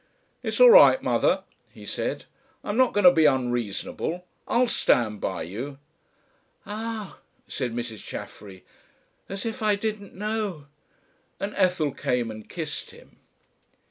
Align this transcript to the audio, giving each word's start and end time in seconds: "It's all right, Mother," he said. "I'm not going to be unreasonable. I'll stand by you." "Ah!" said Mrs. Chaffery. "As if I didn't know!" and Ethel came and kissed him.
"It's 0.41 0.59
all 0.59 0.71
right, 0.71 0.99
Mother," 1.03 1.43
he 1.71 1.85
said. 1.85 2.25
"I'm 2.63 2.75
not 2.75 2.91
going 2.91 3.03
to 3.03 3.11
be 3.11 3.25
unreasonable. 3.25 4.25
I'll 4.47 4.65
stand 4.65 5.21
by 5.21 5.43
you." 5.43 5.77
"Ah!" 6.65 7.19
said 7.47 7.75
Mrs. 7.75 8.03
Chaffery. 8.03 8.65
"As 9.29 9.45
if 9.45 9.61
I 9.61 9.75
didn't 9.75 10.15
know!" 10.15 10.65
and 11.39 11.53
Ethel 11.55 11.91
came 11.91 12.31
and 12.31 12.49
kissed 12.49 12.89
him. 12.89 13.17